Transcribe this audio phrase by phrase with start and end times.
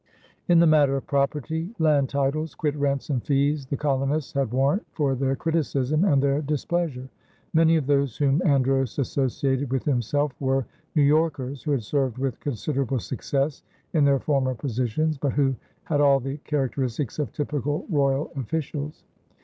[0.47, 4.83] In the matter of property, land titles, quit rents, and fees, the colonists had warrant
[4.93, 7.07] for their criticism and their displeasure.
[7.53, 12.39] Many of those whom Andros associated with himself were New Yorkers who had served with
[12.39, 13.61] considerable success
[13.93, 19.03] in their former positions, but who had all the characteristics of typical royal officials.